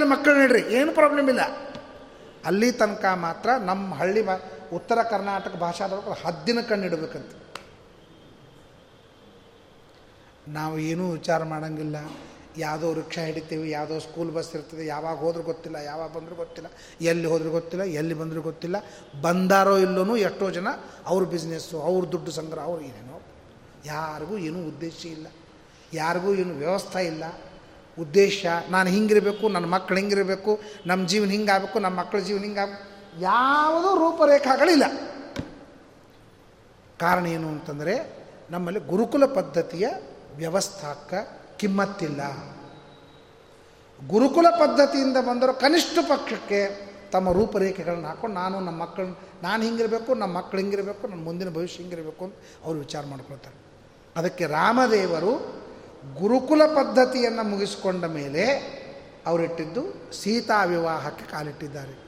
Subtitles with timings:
[0.00, 1.40] ಮಕ್ಕಳು ನೋಡ್ರಿ, ಏನು ಪ್ರಾಬ್ಲಮ್ ಇಲ್ಲ.
[2.44, 4.22] ಅಲ್ಲಿ ತನಕ ಮಾತ್ರ ನಮ್ಮ ಹಳ್ಳಿ
[4.72, 7.32] ಉತ್ತರ ಕರ್ನಾಟಕ ಭಾಷಾದವ್ರು ಹದ್ದಿನ ಕಣ್ಣು ಇಡಬೇಕಂತ.
[10.48, 11.96] ನಾವು ಏನೂ ವಿಚಾರ ಮಾಡೋಂಗಿಲ್ಲ.
[12.58, 16.68] ಯಾವುದೋ ರಿಕ್ಷಾ ಹಿಡಿತೀವಿ, ಯಾವುದೋ ಸ್ಕೂಲ್ ಬಸ್ ಇರ್ತದೆ, ಯಾವಾಗ ಹೋದ್ರೂ ಗೊತ್ತಿಲ್ಲ, ಯಾವಾಗ ಬಂದರೂ ಗೊತ್ತಿಲ್ಲ,
[17.00, 18.76] ಎಲ್ಲಿ ಹೋದ್ರೂ ಗೊತ್ತಿಲ್ಲ, ಎಲ್ಲಿ ಬಂದರೂ ಗೊತ್ತಿಲ್ಲ.
[19.22, 20.66] ಬಂದಾರೋ ಇಲ್ಲೋನು ಎಷ್ಟೋ ಜನ
[21.06, 23.22] ಅವ್ರ ಬಿಸ್ನೆಸ್ಸು ಅವ್ರ ದುಡ್ಡು ಸಂಗ್ರಹ, ಅವ್ರು ಏನೇನೋ.
[23.84, 25.26] ಯಾರಿಗೂ ಏನೂ ಉದ್ದೇಶ ಇಲ್ಲ.
[25.92, 27.24] ಯಾರಿಗೂ ಏನು ವ್ಯವಸ್ಥೆ ಇಲ್ಲ.
[27.98, 34.84] ಉದ್ದೇಶ, ನಾನು ಹಿಂಗಿರಬೇಕು, ನನ್ನ ಮಕ್ಕಳು ಹಿಂಗಿರಬೇಕು, ನಮ್ಮ ಜೀವನ ಹಿಂಗಾಗಬೇಕು, ನಮ್ಮ ಮಕ್ಕಳ ಜೀವನ ಹಿಂಗಾಗಬೇಕು, ಯಾವುದೂ ರೂಪರೇಖಾಗಳಿಲ್ಲ.
[37.00, 39.88] ಕಾರಣ ಏನು ಅಂತಂದರೆ, ನಮ್ಮಲ್ಲಿ ಗುರುಕುಲ ಪದ್ಧತಿಯ
[40.36, 41.14] ವ್ಯವಸ್ಥಾಕ
[41.56, 42.22] ಕಿಮ್ಮತ್ತಿಲ್ಲ.
[44.08, 50.60] ಗುರುಕುಲ ಪದ್ಧತಿಯಿಂದ ಬಂದರೂ ಕನಿಷ್ಠ ಪಕ್ಷಕ್ಕೆ ತಮ್ಮ ರೂಪರೇಖೆಗಳನ್ನು ಹಾಕೊಂಡು, ನಾನು ನಮ್ಮ ಮಕ್ಕಳು ನಾನು ಹಿಂಗಿರಬೇಕು, ನಮ್ಮ ಮಕ್ಕಳು
[50.60, 52.34] ಹಿಂಗಿರಬೇಕು, ನನ್ನ ಮುಂದಿನ ಭವಿಷ್ಯ ಹಿಂಗಿರಬೇಕು ಅಂತ
[52.64, 53.56] ಅವರು ವಿಚಾರ ಮಾಡ್ಕೊಳ್ತಾರೆ.
[54.16, 55.61] ಅದಕ್ಕೆ ರಾಮದೇವರು
[56.18, 58.44] ಗುರುಕುಲ ಪದ್ಧತಿಯನ್ನು ಮುಗಿಸಿಕೊಂಡ ಮೇಲೆ
[59.26, 62.02] ಅವರಿಟ್ಟಿದ್ದು ಸೀತಾ ವಿವಾಹಕ್ಕೆ ಕಾಲಿಟ್ಟಿದ್ದಾರೆ.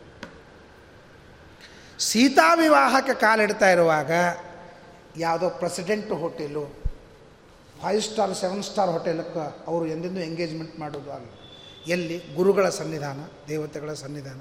[1.99, 4.11] ಸೀತಾ ವಿವಾಹಕ್ಕೆ ಕಾಲಿಡ್ತಾ ಇರುವಾಗ
[5.17, 6.85] ಯಾವುದೋ president hotel,
[7.83, 11.27] five star, seven star ಹೋಟೆಲಕ್ಕೆ ಅವರು ಎಂದೆಂದೂ ಎಂಗೇಜ್ಮೆಂಟ್ ಮಾಡೋದು ಅಲ್ಲ.
[11.87, 12.23] ಎಲ್ಲಿ?
[12.35, 13.19] ಗುರುಗಳ ಸನ್ನಿಧಾನ,
[13.49, 14.41] ದೇವತೆಗಳ ಸನ್ನಿಧಾನ.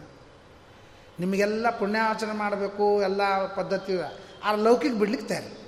[1.19, 3.93] ನಿಮಗೆಲ್ಲ ಪುಣ್ಯಾಚರಣೆ ಮಾಡಬೇಕು, ಎಲ್ಲ ಪದ್ಧತಿ,
[4.43, 5.62] ಆ ಲೌಕಿಕ ಬಿಡ್ಲಿಕ್ಕೆ ತಯಾರಿ.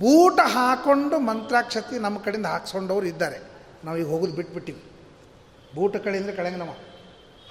[0.00, 3.38] ಬೂಟ ಹಾಕೊಂಡು ಮಂತ್ರಾಕ್ಷತಿ ನಮ್ಮ ಕಡೆಯಿಂದ ಹಾಕ್ಸ್ಕೊಂಡವ್ರು ಇದ್ದಾರೆ.
[3.84, 4.82] ನಾವು ಈಗ ಹೋಗೋದು ಬಿಟ್ಬಿಟ್ಟಿವಿ.
[5.74, 6.74] ಬೂಟ ಕಡೆಯಿಂದ ಕಳೆಂಗೆ ನಮ್ಮ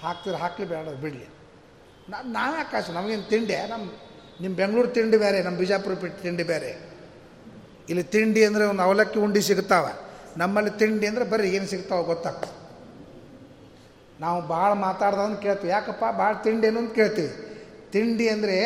[0.02, 1.28] ಹಾಕ್ತಿದ್ರೆ ಹಾಕಲಿ ಬೇಡ, ಬಿಡಲಿ.
[2.10, 3.54] ನಾನು ನಾನು ಆಕಾಶ, ನಮಗೇನು ತಿಂಡಿ?
[3.54, 3.92] ನಮ್ಮ
[4.42, 6.72] ನಿಮ್ಮ ಬೆಂಗಳೂರು ತಿಂಡಿ ಬೇರೆ ನಮ್ಮ ಬಿಜಾಪುರ ಬಿಟ್ಟು ತಿಂಡಿ ಬೇರೆ.
[7.90, 9.94] ಇಲ್ಲಿ ತಿಂಡಿ ಅಂದರೆ ಒಂದು ಅವಲಕ್ಕಿ ಉಂಡಿ ಸಿಗ್ತಾವೆ
[10.38, 12.54] ನಮ್ಮಲ್ಲಿ ತಿಂಡಿ ಅಂದರೆ ಬರ್ರಿ ಏನು ಸಿಗ್ತಾವೆ ಗೊತ್ತಾಗ್ತದೆ.
[14.20, 15.70] ನಾವು ಭಾಳ ಮಾತಾಡ್ದಂದು ಕೇಳ್ತೀವಿ.
[15.70, 16.04] ಯಾಕಪ್ಪ?
[16.18, 17.32] ಭಾಳ ತಿಂಡಿ ಏನು ಅಂತ ಕೇಳ್ತೀವಿ.
[17.92, 18.58] ತಿಂಡಿ ಅಂದರೆ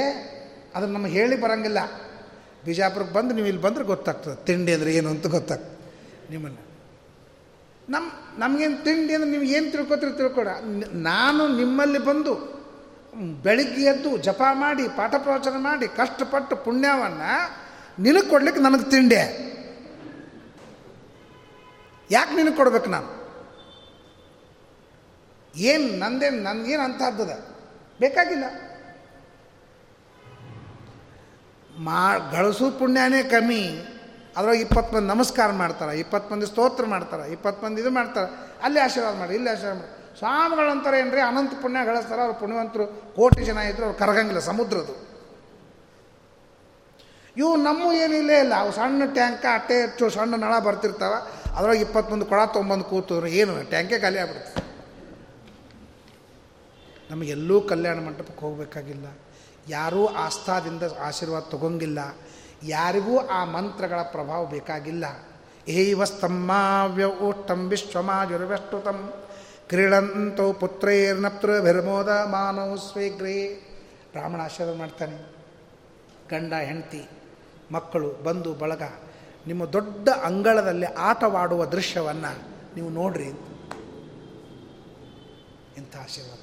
[0.75, 1.79] ಅದನ್ನು ನಮಗೆ ಹೇಳಿ ಬರೋಂಗಿಲ್ಲ.
[2.65, 4.35] ಬಿಜಾಪುರಕ್ಕೆ ಬಂದು ನೀವು ಇಲ್ಲಿ ಬಂದರೆ ಗೊತ್ತಾಗ್ತದೆ.
[4.47, 5.73] ತಿಂಡಿ ಅಂದರೆ ಏನು ಅಂತ ಗೊತ್ತಾಗ್ತದೆ.
[6.33, 6.61] ನಿಮ್ಮನ್ನು
[7.93, 8.07] ನಮ್ಮ
[8.41, 10.49] ನಮಗೇನು ತಿಂಡಿ ಅಂದರೆ ನೀವು ಏನು ತಿಳ್ಕೊತೀರಿ ತಿಳ್ಕೊಡ.
[11.09, 12.33] ನಾನು ನಿಮ್ಮಲ್ಲಿ ಬಂದು
[13.45, 17.33] ಬೆಳಿಗ್ಗೆ ಎದ್ದು ಜಪ ಮಾಡಿ, ಪಾಠ ಪ್ರವಚನ ಮಾಡಿ, ಕಷ್ಟಪಟ್ಟು ಪುಣ್ಯವನ್ನು
[18.05, 19.19] ನಿನಗೆ ಕೊಡ್ಲಿಕ್ಕೆ ನನಗೆ ತಿಂಡಿ.
[22.09, 23.09] ಯಾಕೆ ನಿನಗೆ ಕೊಡ್ಬೇಕು ನಾನು?
[25.55, 27.33] ಏನು ನಂದೇನು ನನಗೇನು ಅಂತ ಹದ್ದದ
[27.99, 28.45] ಬೇಕಾಗಿಲ್ಲ.
[31.77, 33.91] ಮಾ ಗಳಿಸೋ ಪುಣ್ಯನೇ ಕಮ್ಮಿ.
[34.37, 38.55] ಅದ್ರಾಗ ಇಪ್ಪತ್ತು ಮಂದಿ ನಮಸ್ಕಾರ ಮಾಡ್ತಾರೆ ಇಪ್ಪತ್ತು ಮಂದಿ ಸ್ತೋತ್ರ ಮಾಡ್ತಾರೆ ಇಪ್ಪತ್ತು ಮಂದಿ ಇದು ಮಾಡ್ತಾರೆ.
[38.63, 40.17] ಅಲ್ಲಿ ಆಶೀರ್ವಾದ ಮಾಡಿ, ಇಲ್ಲಿ ಆಶೀರ್ವಾದ ಮಾಡಿ.
[40.17, 45.15] ಸ್ವಾಮಿಗಳಂತಾರೆ ಏನ್ರಿ, ಅನಂತ ಪುಣ್ಯ ಗಳಿಸ್ತಾರೆ, ಅವ್ರು ಪುಣ್ಯವಂತರು, ಕೋಟಿ ಜನ ಇದ್ರು, ಅವ್ರು ಕರಗಂಗಿಲ್ಲ ಸಮುದ್ರದು
[47.37, 51.49] ಇವು ನಮ್ಮ ಏನು ಇಲ್ಲೇ, ಅವು ಸಣ್ಣ ಟ್ಯಾಂಕ, ಅಟ್ಟೆ ಹೆಚ್ಚು ಸಣ್ಣ ನಳ ಬರ್ತಿರ್ತಾವೆ.
[51.55, 54.63] ಅದ್ರಾಗ ಇಪ್ಪತ್ತು ಮಂದಿ ಕೊಡ ತೊಗೊಂಬಂದು ಕೂತವ್ರು, ಏನು, ಟ್ಯಾಂಕೇ ಖಾಲಿ ಆಗ್ಬಿಡುತ್ತೆ.
[57.11, 59.05] ನಮಗೆಲ್ಲೂ ಕಲ್ಯಾಣ ಮಂಟಪಕ್ಕೆ ಹೋಗಬೇಕಾಗಿಲ್ಲ.
[59.69, 61.99] ಯಾರೂ ಆಸ್ಥಾದಿಂದ ಆಶೀರ್ವಾದ ತಗೊಂಗಿಲ್ಲ,
[62.63, 65.05] ಯಾರಿಗೂ ಆ ಮಂತ್ರಗಳ ಪ್ರಭಾವ ಬೇಕಾಗಿಲ್ಲ.
[65.67, 68.99] ಏವ ಸ್ತಂಭಾವ್ಯ ಊಷ್ಟಂ ವಿಶ್ವಮಾಜುರ್ವೆಷ್ಟುತಂ
[69.69, 73.37] ಕ್ರೀಡಂತೋ ಪುತ್ರೈರ್ನಪ್ತೃಭಿರ್ಮೋದ ಮಾನವ ಸ್ವೀಗ್ರೇ
[74.15, 75.17] ರಾಮಣ ಆಶೀರ್ವಾದ ಮಾಡ್ತಾನೆ.
[76.29, 77.01] ಗಂಡ, ಹೆಂಡತಿ,
[77.71, 78.83] ಮಕ್ಕಳು, ಬಂಧು, ಬಳಗ,
[79.47, 82.31] ನಿಮ್ಮ ದೊಡ್ಡ ಅಂಗಳದಲ್ಲಿ ಆಟವಾಡುವ ದೃಶ್ಯವನ್ನು
[82.75, 83.29] ನೀವು ನೋಡ್ರಿ
[85.77, 86.41] ಇಂಥ ಆಶೀರ್ವಾದ.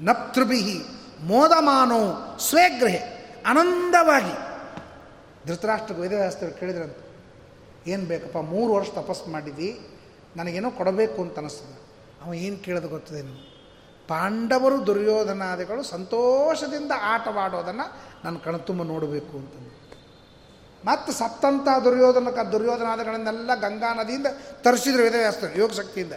[0.00, 0.84] ನಪ್ತೃಭಿಹಿ
[1.20, 3.32] ಮೋದಮಾನೋ ಸ್ವೇಗ್ರಹೆ.
[3.46, 4.34] ಆನಂದವಾಗಿ
[5.46, 6.96] ಧೃತರಾಷ್ಟ್ರ ವೇದವ್ಯಾಸ್ತರು ಕೇಳಿದ್ರಂತ,
[7.86, 9.80] ಏನು ಬೇಕಪ್ಪ, ಮೂರು ವರ್ಷ ತಪಸ್ಸು ಮಾಡಿದ್ದಿ
[10.36, 11.80] ನನಗೇನೋ ಕೊಡಬೇಕು ಅಂತ ಅನಿಸ್ತದೆ.
[12.24, 13.54] ಅವ ಏನು ಕೇಳೋದು ಗೊತ್ತದೇನು
[14.08, 17.86] ಪಾಂಡವರು ದುರ್ಯೋಧನಾದಿಗಳು ಸಂತೋಷದಿಂದ ಆಟವಾಡೋದನ್ನು
[18.24, 19.52] ನಾನು ಕಣ್ತುಂಬ ನೋಡಬೇಕು ಅಂತ
[20.84, 24.26] ಮತ್ತು ಸತ್ತಂಥ ದುರ್ಯೋಧನ ದುರ್ಯೋಧನಾದಿಗಳನ್ನೆಲ್ಲ ಗಂಗಾ ನದಿಯಿಂದ
[24.62, 26.12] ತರಿಸಿದ್ರು ವೇದವ್ಯಾಸ್ತರು ಯೋಗ ಶಕ್ತಿಯಿಂದ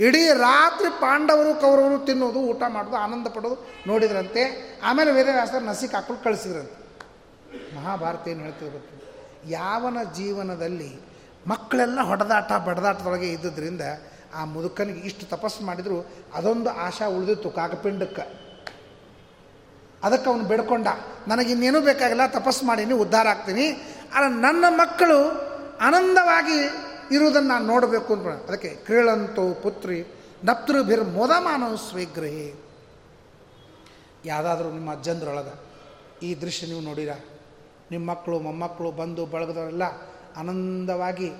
[0.00, 4.42] ಇಡೀ ರಾತ್ರಿ ಪಾಂಡವರು ಕೌರವರು ತಿನ್ನೋದು, ಊಟ ಮಾಡೋದು, ಆನಂದ ಪಡೋದು ನೋಡಿದ್ರಂತೆ.
[4.84, 6.84] ಆಮೇಲೆ ವೇದವ್ಯಾಸರು ನಸಿಕ್ ಹಾಕೊಂಡು ಕಳಿಸಿದ್ರಂತೆ.
[7.76, 8.94] ಮಹಾಭಾರತ ಏನು ಹೇಳ್ತಿದ್ರು ಗೊತ್ತು?
[9.50, 11.00] ಯಾವನ ಜೀವನದಲ್ಲಿ
[11.46, 13.80] ಮಕ್ಕಳೆಲ್ಲ ಹೊಡೆದಾಟ, ಬಡದಾಟದೊಳಗೆ ಇದ್ದುದರಿಂದ
[14.34, 18.44] ಆ ಮುದುಕನಿಗೆ ಇಷ್ಟು ತಪಸ್ಸು ಮಾಡಿದರೂ, ಅದೊಂದು ಆಶಾ ಉಳಿದಿತ್ತು ಕಾಕಪಿಂಡಕ್ಕೆ.
[20.02, 20.88] ಅದಕ್ಕೆ ಅವನು ಬೇಡ್ಕೊಂಡ
[21.28, 23.70] ನನಗಿನ್ನೇನೂ ಬೇಕಾಗಿಲ್ಲ, ತಪಸ್ಸು ಮಾಡೀನಿ ಉದ್ಧಾರ ಆಗ್ತೀನಿ.
[24.14, 25.18] ಆದರೆ ನನ್ನ ಮಕ್ಕಳು
[25.78, 30.04] ಆನಂದವಾಗಿ ಇರುವುದನ್ನು ನಾನು ನೋಡಬೇಕು ಅಂತ ಅದಕ್ಕೆ ಕ್ರೀಳಂತೋ ಪುತ್ರಿ
[30.44, 32.54] ನಪ್ತೃಭಿರ್ ಮೋದಮಾನವ ಸ್ವೀಗ್ರಹಿ
[34.24, 35.74] ಯಾವುದಾದ್ರೂ ನಿಮ್ಮ ಅಜ್ಜಂದ್ರೊಳಗೆ
[36.22, 37.12] ಈ ದೃಶ್ಯ ನೀವು ನೋಡಿರ?
[37.90, 39.82] ನಿಮ್ಮ ಮಕ್ಕಳು, ಮೊಮ್ಮಕ್ಕಳು ಬಂದು ಬಳಗದವರೆಲ್ಲ
[40.36, 41.30] ಆನಂದವಾಗಿ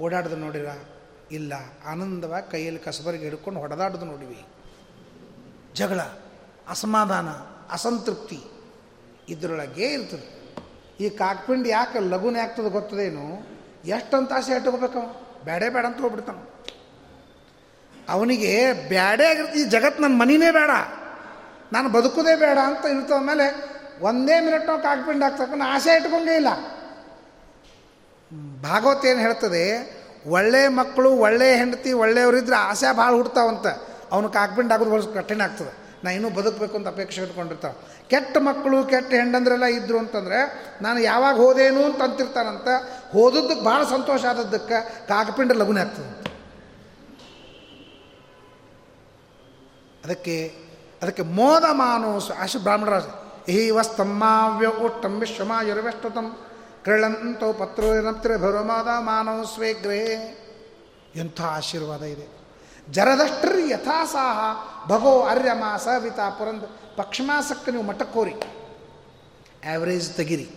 [0.00, 0.66] ಓಡಾಡೋದು ನೋಡಿರ?
[1.32, 1.52] ಇಲ್ಲ.
[1.86, 4.44] ಆನಂದವಾಗಿ ಕೈಯಲ್ಲಿ ಕಸಬರಿಗೆ ಹಿಡ್ಕೊಂಡು ಹೊಡೆದಾಡೋದು ನೋಡಿವಿ.
[5.74, 6.00] ಜಗಳ,
[6.68, 7.28] ಅಸಮಾಧಾನ,
[7.70, 8.40] ಅಸಂತೃಪ್ತಿ
[9.28, 10.44] ಇದರೊಳಗೆ ಇರ್ತದೆ.
[11.00, 13.53] ಈ ಕಾಕ್ಪಿಂಡ್ ಯಾಕೆ ಲಘುನೇ ಆಗ್ತದೆ ಗೊತ್ತದೇನು?
[13.84, 15.06] ಎಷ್ಟಂತ ಆಸೆ ಇಟ್ಕೋಬೇಕು ಅವ?
[15.44, 16.36] ಬೇಡೇ ಬೇಡ ಅಂತ ಹೋಗ್ಬಿಡ್ತಾನ.
[18.08, 20.70] ಅವನಿಗೆ ಬ್ಯಾಡೇ ಆಗಿರ್ತಿ ಈ ಜಗತ್ತು ನನ್ನ ಮನಿನೇ ಬೇಡ
[21.72, 26.48] ನಾನು ಬದುಕೋದೇ ಬೇಡ ಅಂತ ಇರ್ತದ ಮೇಲೆ ಒಂದೇ ಮಿನಿಟ್ ನಾವು ಕಾಕ್ಪಿಂಡ್ ಆಸೆ ಇಟ್ಕೊಂಡೇ ಇಲ್ಲ.
[28.62, 29.64] ಭಾಗವತ ಏನು ಹೇಳ್ತದೆ?
[30.26, 33.66] ಒಳ್ಳೆ ಮಕ್ಕಳು ಒಳ್ಳೆ ಹೆಂಡತಿ ಒಳ್ಳೆಯವರಿದ್ರೆ ಆಸೆ ಭಾಳ ಹುಡ್ತಾವಂತ
[34.12, 35.84] ಅವನು ಕಾಕ್ಬಿಂಡ್ ಆಗೋದು ಬಳಸ ಕಠಿಣ ಆಗ್ತದೆ.
[36.04, 37.93] ನಾ ಇನ್ನೂ ಬದುಕಬೇಕು ಅಂತ ಅಪೇಕ್ಷೆ ಇಟ್ಕೊಂಡಿರ್ತಾವೆ.
[38.10, 40.38] ಕೆಟ್ಟ ಮಕ್ಕಳು, ಕೆಟ್ಟ ಹೆಂಡಂದ್ರೆಲ್ಲ ಇದ್ರು ಅಂತಂದರೆ,
[40.82, 42.68] ನಾನು ಯಾವಾಗ ಹೋದೇನು ಅಂತ ಅಂತಿರ್ತಾನಂತ,
[43.12, 46.24] ಹೋದದ್ದಕ್ಕೆ ಭಾಳ ಸಂತೋಷ ಆದದ್ದಕ್ಕೆ ಕಾಕಪಿಂಡ ಲಗುನ ಆಗ್ತದೆ.
[50.04, 50.54] ಅದಕ್ಕೆ
[51.02, 53.02] ಅದಕ್ಕೆ ಮೋದ ಮಾನೋಸ್ ಅಶು ಬ್ರಾಹ್ಮಣರಾಜ
[53.50, 56.36] ಹಿ ವಸ್ತಮ್ಮಾವ್ಯ ಉಟ್ಟಂ ವಿಶ್ವಮಾಯುರ್ವೆಷ್ಟತಂ
[56.82, 57.86] ಕ್ರೀಳಂತೋ ಪತ್ರೋ
[58.38, 60.00] ಭರಮಾದ ಮಾನವ ಸ್ವೇಗ್ರೇ
[61.16, 62.26] ಎಂಥ ಆಶೀರ್ವಾದ ಇದೆ.
[62.90, 64.38] ಜರದಷ್ಟ್ರಿ ಯಥಾಸಾಹ
[64.88, 66.62] ಭಗೋ ಅರ್ಯಮ ಸವಿತ ಪುರಂದ
[66.96, 68.34] ಪಕ್ಷಮಾಸಕ್ಕೆ ನೀವು ಮಠಕ್ಕೋರಿ.
[68.34, 70.50] ಆ್ಯಾವ್ರೇಜ್ ತೆಗಿರಿ.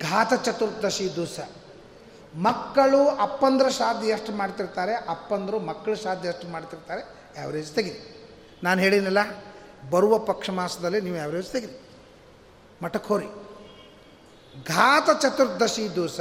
[0.00, 1.40] ಘಾತ ಚತುರ್ದಶಿ ದಿವಸ.
[2.34, 8.00] ಮಕ್ಕಳು ಅಪ್ಪಂದ್ರ ಶ್ರಾದ್ದ ಎಷ್ಟು ಮಾಡ್ತಿರ್ತಾರೆ, ಅಪ್ಪಂದರು ಮಕ್ಕಳ ಶ್ರಾದ್ದ ಎಷ್ಟು ಮಾಡ್ತಿರ್ತಾರೆ ಆ್ಯಾವ್ರೇಜ್ ತೆಗಿರಿ.
[8.62, 9.18] ನಾನು ಹೇಳಿನಲ್ಲ
[9.90, 11.80] ಬರುವ ಪಕ್ಷ ಮಾಸದಲ್ಲಿ ನೀವು ಆ್ಯಾವ್ರೇಜ್ ತೆಗಿರಿ.
[12.82, 13.48] ಮಠಕ್ಕೆ
[14.66, 16.20] ಘಾತ ಚತುರ್ದಶಿ ದಿವಸ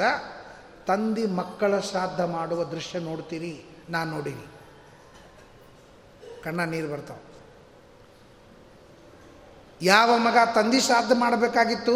[0.88, 4.56] ತಂದಿ ಮಕ್ಕಳ ಶ್ರಾದ್ದ ಮಾಡುವ ದೃಶ್ಯ ನೋಡ್ತೀರಿ, ನಾನು ನೋಡೀನಿ.
[6.48, 7.24] ಕಣ್ಣ ನೀರು ಬರ್ತಾವೆ.
[9.82, 11.96] ಯಾವ ಮಗ ತಂದೆ ಶ್ರಾದ್ದ ಮಾಡಬೇಕಾಗಿತ್ತು,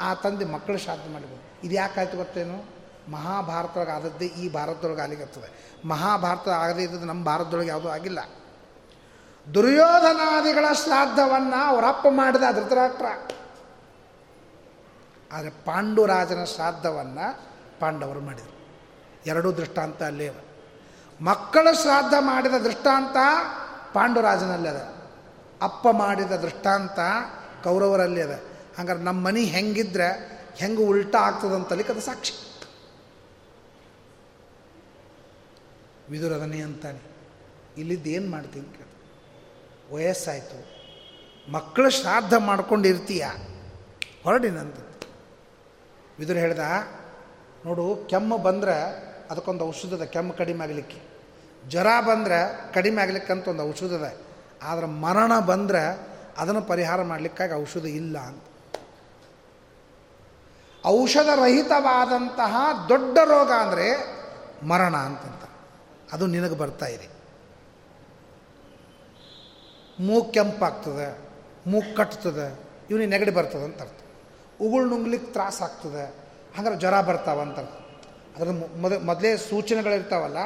[0.00, 2.58] ಆ ತಂದೆ ಮಕ್ಕಳು ಶ್ರಾದ್ದ ಮಾಡಬೇಕು ಇದು ಯಾಕಾಯ್ತು ಗೊತ್ತೇನು?
[3.12, 5.48] ಮಹಾಭಾರತದೊಳಗೆ ಆದದ್ದೇ ಈ ಭಾರತದೊಳಗೆ ಆಗ್ಲಿಕ್ಕತ್ತದೆ
[5.88, 8.20] ಮಹಾಭಾರತ ಆಗದೇ ಇದ್ದದ್ದು ನಮ್ಮ ಭಾರತದೊಳಗೆ ಯಾವುದೂ ಆಗಿಲ್ಲ.
[9.54, 13.08] ದುರ್ಯೋಧನಾದಿಗಳ ಶ್ರಾದ್ದವನ್ನು ಅವರಪ್ಪ ಮಾಡಿದ ಧೃತರಾಷ್ಟ್ರ
[15.30, 17.26] ಆದರೆ ಪಾಂಡುರಾಜನ ಶ್ರಾದ್ದವನ್ನು
[17.80, 18.54] ಪಾಂಡವರು ಮಾಡಿದರು.
[19.26, 20.28] ಎರಡೂ ದೃಷ್ಟಾಂತ ಅಲ್ಲೇ
[21.20, 23.16] ಮಕ್ಕಳು ಶ್ರಾದ್ದ ಮಾಡಿದ ದೃಷ್ಟಾಂತ
[23.92, 24.76] ಪಾಂಡುರಾಜನಲ್ಲಿ ಅದ.
[25.62, 26.98] ಅಪ್ಪ ಮಾಡಿದ ದೃಷ್ಟಾಂತ
[27.64, 28.40] ಕೌರವರಲ್ಲಿ ಅದ.
[28.78, 32.32] ಹಂಗಾರೆ ನಮ್ಮ ಮನೆ ಹೆಂಗಿದ್ರೆ ಹೆಂಗೆ ಉಲ್ಟಾ ಆಗ್ತದಂತಲಿಕ್ಕೆ ಅದು ಸಾಕ್ಷಿ.
[36.10, 37.00] ವಿದುರದನೇ ಅಂತಾನೆ.
[37.78, 38.86] ಇಲ್ಲಿದ್ದೇನು ಮಾಡ್ತೀನಿ ಕೇಳ.
[39.94, 40.78] ವಯಸ್ಸಾಯಿತು.
[41.52, 43.26] ಮಕ್ಕಳು ಶ್ರಾದ್ದ ಮಾಡ್ಕೊಂಡಿರ್ತೀಯ?
[44.24, 44.76] ಹೊರಡಿನಂತ
[46.18, 46.58] ವಿದುರು ಹೇಳ್ದ,
[47.66, 48.74] ನೋಡು ಕೆಮ್ಮು ಬಂದರೆ
[49.30, 51.07] ಅದಕ್ಕೊಂದು ಔಷಧದ ಕೆಮ್ಮು ಕಡಿಮೆ ಆಗಲಿಕ್ಕೆ.
[51.68, 54.10] ಜ್ವರ ಬಂದರೆ ಕಡಿಮೆ ಆಗ್ಲಿಕ್ಕಂತ ಒಂದು ಔಷಧ ಇದೆ.
[54.62, 55.82] ಆದರೆ ಮರಣ ಬಂದರೆ
[56.38, 58.44] ಅದನ್ನು ಪರಿಹಾರ ಮಾಡಲಿಕ್ಕಾಗಿ ಔಷಧ ಇಲ್ಲ ಅಂತ.
[60.86, 62.56] ಔಷಧ ರಹಿತವಾದಂತಹ
[62.88, 63.86] ದೊಡ್ಡ ರೋಗ ಅಂದರೆ
[64.66, 65.44] ಮರಣ ಅಂತಂತ.
[66.12, 67.08] ಅದು ನಿನಗೆ ಬರ್ತಾ ಇದೆ.
[70.00, 71.18] ಮೂಗು ಕೆಂಪಾಗ್ತದೆ,
[71.70, 72.60] ಮೂಗು ಕಟ್ತದೆ,
[72.90, 74.00] ಇವನಿಗೆ ನೆಗಡಿ ಬರ್ತದೆ ಅಂತ ಅರ್ಥ.
[74.60, 76.04] ಉಗುಳು ನುಂಗ್ಲಿಕ್ಕೆ ತ್ರಾಸ ಆಗ್ತದೆ
[76.56, 77.58] ಹಂಗಾರೆ ಜ್ವರ ಬರ್ತಾವಂತ
[78.36, 78.48] ಅದ್ರ
[78.80, 80.36] ಮೊದ ಮೊದಲೇ ಸೂಚನೆಗಳಿರ್ತಾವಲ್ಲ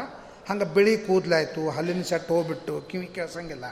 [0.48, 3.64] ಹಂಗೆ ಬಿಳಿ ಕೂದಲಾಯಿತು, ಹಲ್ಲಿನ ಸೆಟ್ ಹೋಗ್ಬಿಟ್ಟು ಕಿವಿ ಕೇಳ್ಸಂಗಿಲ್ಲ.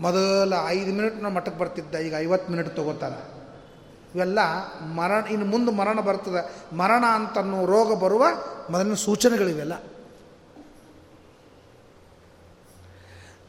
[0.00, 3.36] ಮೊದಲ ಐದು ಮಿನಿಟ್ ನಾವು ಮಠಕ್ಕೆ ಬರ್ತಿದ್ದ, ಈಗ ಐವತ್ತು ಮಿನಿಟ್ ತೊಗೋತಾನೆ.
[4.14, 4.38] ಇವೆಲ್ಲ
[4.84, 6.42] ಮರಣ, ಇನ್ನು ಮುಂದೆ ಮರಣ ಬರ್ತದೆ.
[6.76, 8.24] ಮರಣ ಅಂತನ್ನೋ ರೋಗ ಬರುವ
[8.70, 9.72] ಮೊದಲಿನ ಸೂಚನೆಗಳಿವೆಲ್ಲ.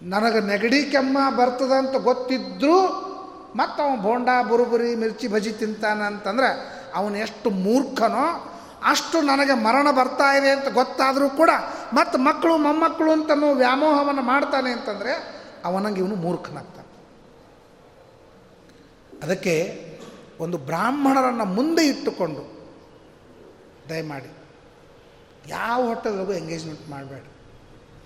[0.01, 2.79] ನನಗೆ ನೆಗಡಿ ಕೆಮ್ಮ ಬರ್ತದ ಅಂತ ಗೊತ್ತಿದ್ದರೂ
[3.55, 6.49] ಮತ್ತು ಅವನು ಬೋಂಡ ಬುರುಬುರಿ, ಮಿರ್ಚಿ, ಭಜಿ ತಿಂತಾನೆ ಅಂತಂದ್ರೆ
[6.95, 11.49] ಅವನು ಎಷ್ಟು ಮೂರ್ಖನೋ ಅಷ್ಟು ನನಗೆ ಮರಣ ಬರ್ತಾ ಇದೆ ಅಂತ ಗೊತ್ತಾದರೂ ಕೂಡ
[11.93, 16.87] ಮತ್ತು ಮಕ್ಕಳು ಮೊಮ್ಮಕ್ಕಳು ಅಂತನೋ ವ್ಯಾಮೋಹವನ್ನು ಮಾಡ್ತಾನೆ ಅಂತಂದರೆ ಅವನಂಗೆ ಇವನು ಮೂರ್ಖನಾಗ್ತಾನೆ.
[19.23, 19.83] ಅದಕ್ಕೆ
[20.39, 22.71] ಒಂದು ಬ್ರಾಹ್ಮಣರನ್ನು ಮುಂದೆ ಇಟ್ಟುಕೊಂಡು
[23.89, 24.31] ದಯಮಾಡಿ
[25.47, 27.31] ಯಾವ ಹೊಟ್ಟೆದೊಳಗೂ ಎಂಗೇಜ್ಮೆಂಟ್ ಮಾಡಬೇಡಿ.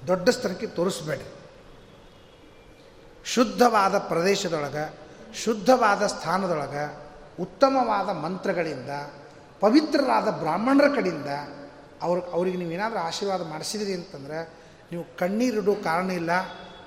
[0.08, 1.26] ದೊಡ್ಡ ಸ್ಥಳಕ್ಕೆ ತೋರಿಸ್ಬೇಡಿ.
[3.26, 4.94] ಶುದ್ಧವಾದ ಪ್ರದೇಶದೊಳಗೆ,
[5.44, 6.98] ಶುದ್ಧವಾದ ಸ್ಥಾನದೊಳಗೆ,
[7.42, 8.90] ಉತ್ತಮವಾದ ಮಂತ್ರಗಳಿಂದ
[9.62, 11.32] ಪವಿತ್ರರಾದ ಬ್ರಾಹ್ಮಣರ ಕಡೆಯಿಂದ
[12.02, 14.40] ಅವ್ರ ಅವ್ರಿಗೆ ನೀವು ಏನಾದರೂ ಆಶೀರ್ವಾದ ಮಾಡಿಸಿದ್ರಿ ಅಂತಂದ್ರೆ
[14.92, 16.32] ನೀವು ಕಣ್ಣೀರಿಡೋ ಕಾರಣ ಇಲ್ಲ,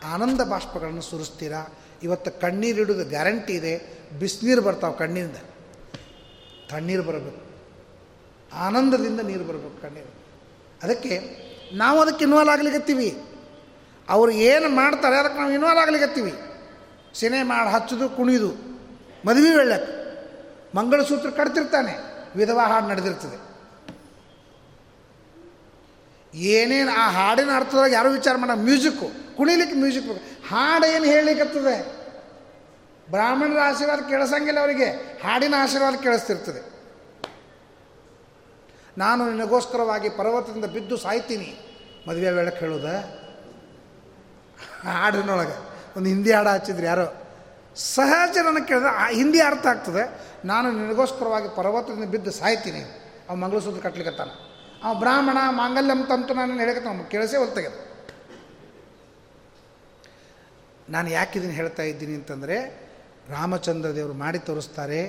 [0.04, 1.60] ಆನಂದ ಬಾಷ್ಪಗಳನ್ನು ಸುರಿಸ್ತೀರಾ?
[2.02, 3.74] ಇವತ್ತು ಕಣ್ಣೀರಿಡೋದು ಗ್ಯಾರಂಟಿ ಇದೆ,
[4.20, 5.36] ಬಿಸಿನೀರು ಬರ್ತಾವೆ ಕಣ್ಣಿಂದ.
[6.70, 7.42] ತಣ್ಣೀರು ಬರಬೇಕು.
[8.56, 10.12] ಆನಂದದಿಂದ ನೀರು ಬರಬೇಕು ಕಣ್ಣೀರು.
[10.82, 11.14] ಅದಕ್ಕೆ
[11.72, 13.16] ನಾವು ಅದಕ್ಕೆ ಇನ್ವಾಲ್ವ್ ಆಗ್ಲಿಕ್ಕತ್ತೀವಿ
[14.08, 16.34] ಅವ್ರು ಏನು ಮಾಡ್ತಾರೆ ಅದಕ್ಕೆ ನಾವು ಇನ್ವಾಲ್ವ್ ಆಗ್ಲಿಕ್ಕತ್ತೀವಿ
[17.14, 18.50] ಸಿನೆ ಮಾಡಿ ಹಚ್ಚೋದು ಕುಣಿದು
[19.26, 19.78] ಮದುವೆ ವೇಳೆ
[20.76, 22.13] ಮಂಗಳಸೂತ್ರ ಕಟ್ತಿರ್ತಾನೆ.
[22.36, 23.54] ವಿಧವಾ ಹಾಡು ನಡೆದಿರ್ತದೆ.
[26.38, 30.48] ಏನೇನು ಆ ಹಾಡಿನ ಅರ್ಥದಾಗ ಯಾರು ವಿಚಾರ ಮಾಡ ಮ್ಯೂಸಿಕ್ಕು ಕುಣಿಲಿಕ್ಕೆ ಮ್ಯೂಸಿಕ್ ಬೇಕು.
[30.48, 32.04] ಹಾಡು ಏನು ಹೇಳಲಿಕ್ಕತ್ತದೆ
[33.10, 34.84] ಬ್ರಾಹ್ಮಣರ ಆಶೀರ್ವಾದ ಕೇಳಿಸಂಗಿಲ್ಲ ಅವರಿಗೆ.
[35.24, 36.74] ಹಾಡಿನ ಆಶೀರ್ವಾದ ಕೇಳಿಸ್ತಿರ್ತದೆ.
[38.98, 41.58] ನಾನು ನಿನಗೋಸ್ಕರವಾಗಿ ಪರ್ವತದಿಂದ ಬಿದ್ದು ಸಾಯ್ತೀನಿ.
[42.08, 42.84] ಮದುವೆ ವೇಳೆ ಕೇಳೋದ?
[44.84, 45.58] ಹಾಡಿನೊಳಗೆ.
[45.96, 47.28] ಒಂದು ಹಿಂದಿ ಹಾಡು ಹಚ್ಚಿದ್ರು ಯಾರೋ.
[47.76, 50.33] ಸಹಜ ನನಗೆ ಕೇಳಿದ್ರೆ ಹಿಂದಿ ಅರ್ಥ ಆಗ್ತದೆ.
[50.44, 52.82] ನಾನು ನಿನಗೋಸ್ಕರವಾಗಿ ಪರ್ವತದಿಂದ ಬಿದ್ದು ಸಾಯ್ತೀನಿ.
[53.28, 54.28] ಅವ ಮಂಗಳಸೂತ್ರ ಕಟ್ಲಿಕ್ಕತ್ತಾನ
[54.84, 57.94] ಅವ ಬ್ರಾಹ್ಮಣ, ಮಾಂಗಲ್ಯಂ ತಂತು ನಾನು ಹೇಳಕತ್ತ ಕೇಳಿಸೇ ಹೊಲ್ತೆಗೆದು
[60.88, 62.56] ನಾನು ಯಾಕೆ ಇದನ್ನು ಹೇಳ್ತಾ ಇದ್ದೀನಿ ಅಂತಂದರೆ,
[63.28, 65.00] ರಾಮಚಂದ್ರ ದೇವರು ಮಾಡಿ ತೋರಿಸ್ತಾರೆ,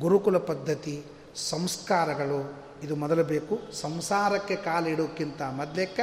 [0.00, 1.04] ಗುರುಕುಲ ಪದ್ಧತಿ,
[1.36, 2.40] ಸಂಸ್ಕಾರಗಳು,
[2.82, 3.72] ಇದು ಮೊದಲು ಬೇಕು.
[3.72, 6.00] ಸಂಸಾರಕ್ಕೆ ಕಾಲಿಡೋಕ್ಕಿಂತ ಮೊದಲೇಕ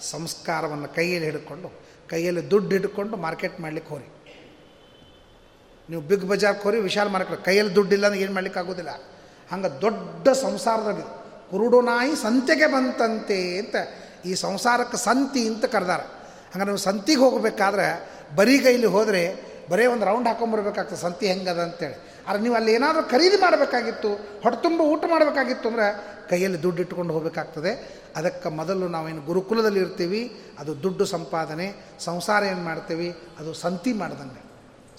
[0.00, 1.72] ಸಂಸ್ಕಾರವನ್ನು ಕೈಯಲ್ಲಿ ಹಿಡ್ಕೊಂಡು,
[2.08, 4.17] ಕೈಯಲ್ಲಿ ದುಡ್ಡು ಹಿಡ್ಕೊಂಡು ಮಾರ್ಕೆಟ್ ಮಾಡ್ಲಿಕ್ಕೆ ಹೋರಿ.
[5.88, 8.90] ನೀವು ಬಿಗ್ ಬಜಾರ್ ಹೋರಿ ವಿಶಾಲ ಮಾರ್ಕೆಟ್ ಕೈಯಲ್ಲಿ ದುಡ್ಡಿಲ್ಲ ಅಂದ್ರೆ ಏನು ಮಾಡ್ಲಿಕ್ಕೆ ಆಗೋದಿಲ್ಲ.
[9.52, 11.06] ಹಂಗೆ ದೊಡ್ಡ ಸಂಸಾರದಲ್ಲಿ
[11.50, 13.76] ಕುರುಡು ನಾಯಿ ಸಂತೆಗೆ ಬಂತಂತೆ ಅಂತ
[14.26, 16.00] ಈ ಸಂಸಾರಕ್ಕೆ ಸಂತಿ ಅಂತ ಕರೆದಾರ.
[16.52, 17.86] ಹಂಗೆ ನೀವು ಸಂತಿಗೆ ಹೋಗಬೇಕಾದ್ರೆ
[18.36, 21.94] ಬರಿಗೈಲಿ ಹೋದರೆ ಬರೀ ಒಂದು ರೌಂಡ್ ಹಾಕೊಂಬರ್ಬೇಕಾಗ್ತದೆ ಸಂತಿ ಹೆಂಗದ ಅಂತೇಳಿ.
[22.28, 24.08] ಆದರೆ ನೀವು ಅಲ್ಲಿ ಏನಾದರೂ ಖರೀದಿ ಮಾಡಬೇಕಾಗಿತ್ತು
[24.42, 25.86] ಹೊಟ್ಟೆ ತುಂಬ ಊಟ ಮಾಡಬೇಕಾಗಿತ್ತು ಅಂದರೆ
[26.30, 27.72] ಕೈಯಲ್ಲಿ ದುಡ್ಡು ಇಟ್ಕೊಂಡು ಹೋಗಬೇಕಾಗ್ತದೆ.
[28.16, 34.47] ಅದಕ್ಕೆ ಮೊದಲು ನಾವೇನು ಗುರುಕುಲದಲ್ಲಿ ಇರ್ತೀವಿ, ಅದು ದುಡ್ಡು ಸಂಪಾದನೆ, ಸಂಸಾರ ಏನು ಮಾಡ್ತೀವಿ, ಅದು ಸಂತಿ ಮಾಡ್ದಂಗೆ.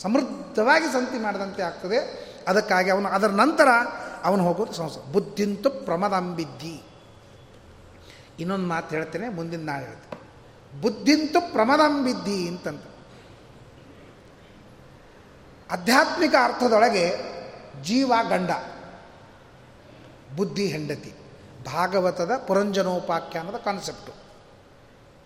[0.01, 1.99] ಸಮೃದ್ಧವಾಗಿ ಸಂತಿ ಮಾಡಿದಂತೆ ಆಗ್ತದೆ.
[2.47, 3.69] ಅದಕ್ಕಾಗಿ ಅವನು ಅದರ ನಂತರ
[4.23, 6.83] ಅವನು ಹೋಗೋದು ಸಂಸಾರ ಬುದ್ಧಿಂತು ಪ್ರಮದಂಬಿದ್ದಿ
[8.39, 10.81] ಇನ್ನೊಂದು ಮಾತು ಹೇಳ್ತೇನೆ, ಮುಂದಿನ ನಾಳೆ ಹೇಳ್ತೇನೆ.
[10.81, 12.83] ಬುದ್ಧಿಂತು ಪ್ರಮದಂಬಿದ್ದಿ ಅಂತಂತ.
[15.71, 17.05] ಆಧ್ಯಾತ್ಮಿಕ ಅರ್ಥದೊಳಗೆ
[17.83, 18.51] ಜೀವ ಗಂಡ,
[20.35, 21.13] ಬುದ್ಧಿ ಹೆಂಡತಿ,
[21.65, 24.13] ಭಾಗವತದ ಪುರಂಜನೋಪಾಖ್ಯಾನದ ಕಾನ್ಸೆಪ್ಟು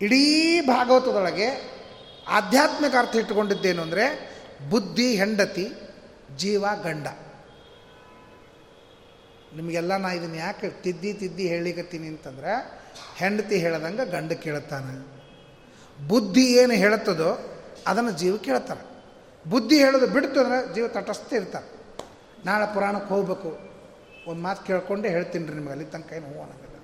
[0.00, 1.48] ಇಡೀ ಭಾಗವತದೊಳಗೆ
[2.28, 4.33] ಆಧ್ಯಾತ್ಮಿಕ ಅರ್ಥ ಇಟ್ಟುಕೊಂಡಿದ್ದೇನು ಅಂದರೆ
[4.70, 5.72] ಬುದ್ಧಿ ಹೆಂಡತಿ,
[6.36, 7.06] ಜೀವ ಗಂಡ.
[9.56, 12.52] ನಿಮಗೆಲ್ಲ ನಾ ಇದನ್ನು ಯಾಕೆ ತಿದ್ದಿ ತಿದ್ದಿ ಹೇಳಿಕತ್ತೀನಿ ಅಂತಂದ್ರೆ,
[13.16, 14.94] ಹೆಂಡತಿ ಹೇಳ್ದಂಗೆ ಗಂಡ ಕೇಳುತ್ತಾನೆ
[16.08, 17.30] ಬುದ್ಧಿ ಏನು ಹೇಳುತ್ತದೋ
[17.86, 18.82] ಅದನ್ನು ಜೀವ ಕೇಳ್ತಾರೆ.
[19.48, 21.66] ಬುದ್ಧಿ ಹೇಳೋದು ಬಿಡ್ತು ಅಂದ್ರೆ ಜೀವ ತಟಸ್ಥ ಇರ್ತಾರೆ.
[22.46, 23.50] ನಾಳೆ ಪುರಾಣಕ್ಕೆ ಹೋಗ್ಬೇಕು.
[24.30, 26.76] ಒಂದು ಮಾತು ಕೇಳ್ಕೊಂಡೇ ಹೇಳ್ತೀನಿ ರೀ ನಿಮಗೆ, ಅಲ್ಲಿ ತನಕ ಏನು ಹೂ ಅನ್ನೋದಿಲ್ಲ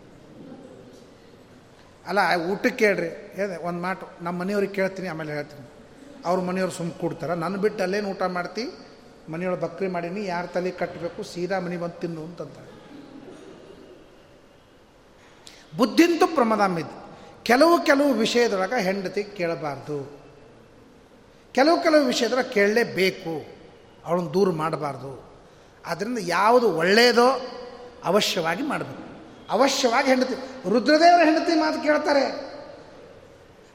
[2.06, 5.79] ಅಲ್ಲ, ಊಟಕ್ಕೆ ಕೇಳ್ರಿ, ಹೇಳಿದೆ, ಒಂದು ಮಾತು ನಮ್ಮ ಮನೆಯವ್ರಿಗೆ ಕೇಳ್ತೀನಿ, ಆಮೇಲೆ ಹೇಳ್ತೀನಿ.
[6.24, 7.34] ಅವ್ರ ಮನೆಯವ್ರು ಸುಮ್ಮ ಕೊಡ್ತಾರೆ.
[7.34, 8.68] ನನ್ನ ಬಿಟ್ಟು ಅಲ್ಲೇನು ಊಟ ಮಾಡ್ತಿ?
[9.28, 12.70] ಮನೆಯೊಳಗೆ ಬಕ್ರಿ ಮಾಡೀನಿ, ಯಾರ ತಲೆ ಕಟ್ಟಬೇಕು ಸೀದಾ ಮನೆ ಬಂದು ತಿನ್ನು ಅಂತಂತಾರೆ.
[15.76, 20.20] ಬುದ್ಧಿಂತು ಪ್ರಮದಾಮಿದ್ದು ಕೆಲವು ಕೆಲವು ವಿಷಯದೊಳಗೆ ಹೆಂಡತಿ ಕೇಳಬಾರ್ದು.
[21.52, 23.46] ಕೆಲವು ಕೆಲವು ವಿಷಯದೊಳಗೆ ಕೇಳಲೇಬೇಕು.
[24.04, 25.30] ಅವಳನ್ನು ದೂರ ಮಾಡಬಾರ್ದು.
[25.86, 27.56] ಆದ್ದರಿಂದ ಯಾವುದು ಒಳ್ಳೆಯದೋ
[28.04, 29.10] ಅವಶ್ಯವಾಗಿ ಮಾಡಬೇಕು.
[29.50, 30.34] ಅವಶ್ಯವಾಗಿ ಹೆಂಡತಿ,
[30.70, 32.49] ರುದ್ರದೇವರ ಹೆಂಡತಿ ಮಾತು ಕೇಳ್ತಾರೆ.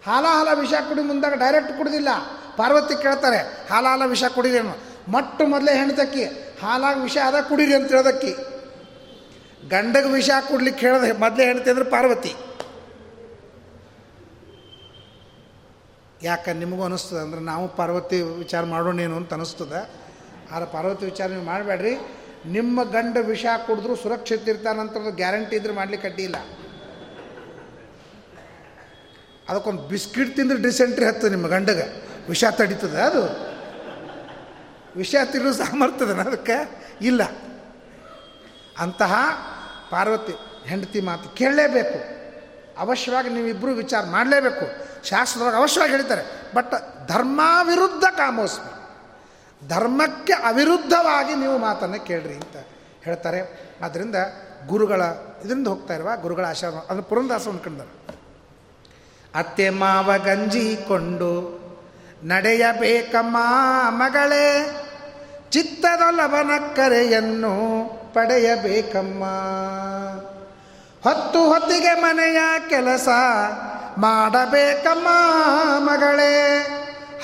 [0.06, 2.10] ಹಾಲ ಹಾಲ ವಿಷ ಕುಡಿ ಮುಂದಾಗ ಡೈರೆಕ್ಟ್ ಕುಡಿದಿಲ್ಲ.
[2.58, 3.38] ಪಾರ್ವತಿ ಕೇಳ್ತಾರೆ
[3.70, 4.74] ಹಾಲ ಹಾಲ ವಿಷ ಕುಡಿರೇನು
[5.12, 6.24] ಮಟ್ಟು ಮೊದಲೇ ಹೆಣ್ತಕ್ಕಿ,
[6.62, 8.34] ಹಾಲಾಗ ವಿಷ ಅದ ಕುಡೀರಿ ಅಂತ ಹೇಳೋದಕ್ಕಿ.
[9.70, 12.36] ಗಂಡಗೆ ವಿಷ ಕುಡ್ಲಿಕ್ಕೆ ಹೇಳ್ದೆ ಮೊದಲೇ ಹೆಣ್ತಿ ಅಂದ್ರೆ ಪಾರ್ವತಿ.
[16.24, 19.82] ಯಾಕೆ ನಿಮಗೂ ಅನಿಸ್ತದೆ ಅಂದ್ರೆ ನಾವು ಪಾರ್ವತಿ ವಿಚಾರ ಮಾಡೋಣೇನು ಅಂತ ಅನಿಸ್ತದೆ.
[20.52, 21.96] ಆದ್ರೆ ಪಾರ್ವತಿ ವಿಚಾರ ನೀವು ಮಾಡಬೇಡ್ರಿ.
[22.46, 26.36] ನಿಮ್ಮ ಗಂಡ ವಿಷ ಕುಡಿದ್ರು ಸುರಕ್ಷಿತ ಇರ್ತಾನಂತ ಗ್ಯಾರಂಟಿ ಇದ್ರೆ ಮಾಡ್ಲಿಕ್ಕೆ ಅಡ್ಡಿಯಿಲ್ಲ
[29.50, 32.08] ಅದಕ್ಕೊಂದು ಬಿಸ್ಕಿಟ್ ತಿಂದ್ರೆ ಡಿಸೆಂಟ್ರಿ ಹತ್ತದ ನಿಮ್ಮ ಗಂಡಗೆ.
[32.30, 33.24] ವಿಷ ತಡೀತದೆ ಅದು.
[34.98, 36.86] ವಿಷ ತಿನ್ನೋ ಸಾಮರ್ಥ್ಯದನ ಅದಕ್ಕೆ?
[37.02, 37.22] ಇಲ್ಲ.
[38.78, 39.14] ಅಂತಹ
[39.92, 40.34] ಪಾರ್ವತಿ
[40.70, 42.16] ಹೆಂಡತಿ ಮಾತು ಕೇಳಲೇಬೇಕು.
[42.80, 44.66] ಅವಶ್ಯವಾಗಿ ನೀವಿಬ್ಬರು ವಿಚಾರ ಮಾಡಲೇಬೇಕು.
[45.06, 46.22] ಶಾಸ್ತ್ರದೊಳಗೆ ಅವಶ್ಯವಾಗಿ ಹೇಳ್ತಾರೆ.
[46.56, 46.74] ಬಟ್
[47.08, 48.86] ಧರ್ಮ ವಿರುದ್ಧ ಕಾಮೋಸ್ಮಿ.
[49.70, 52.68] ಧರ್ಮಕ್ಕೆ ಅವಿರುದ್ಧವಾಗಿ ನೀವು ಮಾತನ್ನು ಕೇಳ್ರಿ ಅಂತ
[53.04, 53.70] ಹೇಳ್ತಾರೆ.
[53.84, 54.16] ಆದ್ದರಿಂದ
[54.68, 55.02] ಗುರುಗಳ,
[55.46, 56.84] ಇದರಿಂದ ಹೋಗ್ತಾ ಇರುವ ಗುರುಗಳ ಆಶೀರ್ವಾದ.
[56.84, 58.15] ಅದನ್ನು ಪುರಂದಾಸ ಕಂಡರು
[59.36, 61.66] ಅತ್ತೆ ಮಾವ ಗಂಜಿಕೊಂಡು
[62.24, 63.38] ನಡೆಯಬೇಕಮ್ಮ
[63.90, 64.82] ಮಗಳೇ
[65.52, 67.54] ಚಿತ್ತದ ಲವನಕ್ಕರೆಯನ್ನು
[68.14, 69.24] ಪಡೆಯಬೇಕಮ್ಮ.
[71.04, 72.38] ಹೊತ್ತು ಹೊತ್ತಿಗೆ ಮನೆಯ
[72.70, 73.08] ಕೆಲಸ
[73.98, 75.08] ಮಾಡಬೇಕಮ್ಮ
[75.78, 76.68] ಮಗಳೇ,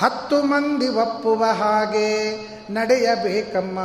[0.02, 2.40] ಹತ್ತು ಮಂದಿ ಒಪ್ಪುವ ಹಾಗೆ
[2.72, 3.78] ನಡೆಯಬೇಕಮ್ಮ.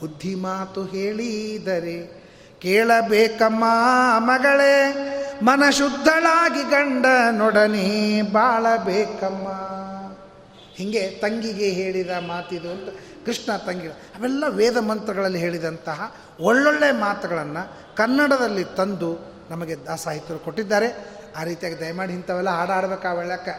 [0.00, 2.22] ಬುದ್ಧಿ ಮಾತು ಹೇಳಿದರೆ
[2.62, 3.64] ಕೇಳಬೇಕಮ್ಮ
[4.18, 4.78] ಮಗಳೇ
[5.42, 9.48] ಮನಶುದ್ಧಳಾಗಿ ಗಂಡನೊಡನೆ ಬಾಳಬೇಕಮ್ಮ
[10.76, 12.88] ಹಿಂಗೆ ತಂಗಿಗೆ ಹೇಳಿದ ಮಾತಿದು ಅಂತ,
[13.26, 19.10] ಕೃಷ್ಣ ತಂಗಿ, ಅವೆಲ್ಲ ವೇದ ಮಂತ್ರಗಳಲ್ಲಿ ಹೇಳಿದಂತಹ ಒಳ್ಳೊಳ್ಳೆ ಮಾತುಗಳನ್ನು ಕನ್ನಡದಲ್ಲಿ ತಂದು
[19.50, 20.88] ನಮಗೆ ದಾಸಾಹಿತ್ಯರು ಕೊಟ್ಟಿದ್ದಾರೆ.
[21.36, 23.54] ಆ ರೀತಿಯಾಗಿ ದಯಮಾಡಿ ಇಂಥವೆಲ್ಲ ಹಾಡಾಡ್ಬೇಕು ಆ ವೆಳ್ಳಕ್ಕೆ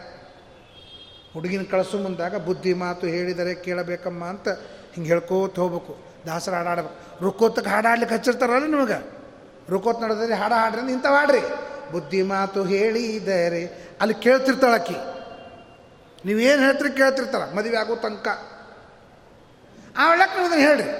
[1.34, 4.48] ಹುಡುಗಿನ ಕಳಿಸು ಮುಂದಾಗ ಬುದ್ಧಿ ಮಾತು ಹೇಳಿದರೆ ಕೇಳಬೇಕಮ್ಮ ಅಂತ
[4.94, 5.92] ಹಿಂಗೆ ಹೇಳ್ಕೋತ ಹೋಗ್ಬೇಕು.
[6.26, 7.24] ದಾಸರ ಹಾಡಾಡ್ಬೇಕು.
[7.24, 8.98] ರುಕೋತಕ್ಕೆ ಹಾಡಾಡ್ಲಿಕ್ಕೆ ಹಚ್ಚಿರ್ತಾರಲ್ಲ ನಿಮಗೆ?
[9.70, 11.42] ರುಕೋತ್ ನಡೆದ್ರೆ ಹಾಡ ಹಾಡ್ರಿ, ಇಂಥವು ಹಾಡ್ರಿ.
[11.92, 14.94] ಬುದ್ಧಿ ಮಾತು ಹೇಳಿದರೆ, ಅಲ್ಲಿ ಕೇಳ್ತಿರ್ತಾಳಕ್ಕಿ
[16.26, 18.28] ನೀವೇನು ಹೇಳ್ತೀರಿ ಕೇಳ್ತಿರ್ತಾಳ, ಮದುವೆ ಆಗೋ ತನಕ.
[19.98, 20.90] ಆವಳಕ್ಕೆ ನೀವು ಹೇಳ್ರಿ.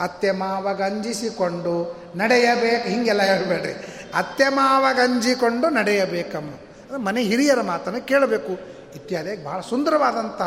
[0.00, 3.72] ಅತ್ತೆ ಮಾವ ಗಂಜಿಸಿಕೊಂಡು ನಡೆಯಬೇಕು, ಹಿಂಗೆಲ್ಲ ಹೇಳಬೇಡ್ರಿ.
[4.14, 6.50] ಅತ್ತೆ ಮಾವ ಗಂಜಿಕೊಂಡು ನಡೆಯಬೇಕಮ್ಮ.
[6.54, 8.52] ಅದು ಮನೆ ಹಿರಿಯರ ಮಾತನ್ನು ಕೇಳಬೇಕು.
[8.94, 10.42] ಇತ್ಯಾದಿ ಭಾಳ ಸುಂದರವಾದಂಥ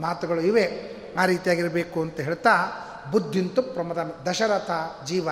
[0.00, 0.96] ಮಾತುಗಳು ಇವೆ.
[1.18, 2.52] ಆ ರೀತಿಯಾಗಿರಬೇಕು ಅಂತ ಹೇಳ್ತಾ,
[3.10, 4.70] ಬುದ್ಧಿಂತು ಪ್ರಮದ, ದಶರಥ
[5.06, 5.28] ಜೀವ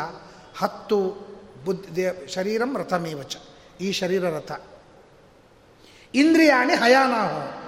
[0.58, 1.24] ಹತ್ತು
[1.64, 3.36] ಬುದ್ಧಿ, ಶರೀರಂ ರಥಮೇವಚ.
[3.80, 4.52] ಈ ಶರೀರ ರಥ.
[6.14, 7.64] ಇಂದ್ರಿಯಾಣಿ ಹಯಾನಾಹು.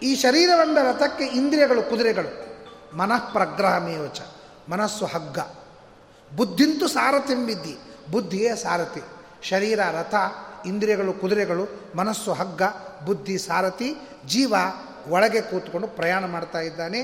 [0.00, 2.48] ಈ ಶರೀರವೆಂಬ ರಥಕ್ಕೆ ಇಂದ್ರಿಯಗಳು ಕುದುರೆಗಳು.
[2.96, 4.20] ಮನಃ ಪ್ರಗ್ರಹಮೇವಚ
[4.68, 5.38] ಮನಸ್ಸು ಹಗ್ಗ.
[6.36, 7.78] ಬುದ್ಧಿಂತು ಸಾರಥಿಂಬಿದ್ದಿ
[8.10, 9.00] ಬುದ್ಧಿಯೇ ಸಾರಥಿ.
[9.42, 10.14] ಶರೀರ ರಥ,
[10.66, 12.62] ಇಂದ್ರಿಯಗಳು ಕುದುರೆಗಳು, ಮನಸ್ಸು ಹಗ್ಗ,
[13.04, 13.94] ಬುದ್ಧಿ ಸಾರಥಿ,
[14.26, 14.54] ಜೀವ
[15.08, 17.02] ಒಳಗೆ ಕೂತ್ಕೊಂಡು ಪ್ರಯಾಣ ಮಾಡ್ತಾ ಇದ್ದಾನೆ.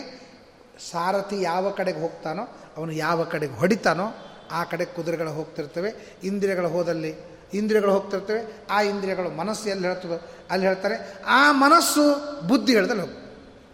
[0.91, 2.43] ಸಾರಥಿ ಯಾವ ಕಡೆಗೆ ಹೋಗ್ತಾನೋ,
[2.77, 4.05] ಅವನು ಯಾವ ಕಡೆಗೆ ಹೊಡಿತಾನೋ,
[4.53, 6.19] ಆ ಕಡೆ ಕುದುರೆಗಳು ಹೋಗ್ತಿರ್ತವೆ.
[6.25, 11.19] ಇಂದ್ರಿಯಗಳು ಹೋದಲ್ಲಿ ಇಂದ್ರಿಯಗಳು ಹೋಗ್ತಿರ್ತವೆ, ಆ ಇಂದ್ರಿಯಗಳು ಮನಸ್ಸು ಎಲ್ಲಿ ಹೇಳ್ತದೋ ಅಲ್ಲಿ ಹೇಳ್ತಾರೆ.
[11.27, 12.03] ಆ ಮನಸ್ಸು
[12.49, 13.25] ಬುದ್ಧಿ ಹೇಳ್ದಲ್ಲಿ ಹೋಗಿ.